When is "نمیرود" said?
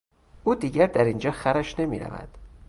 1.79-2.29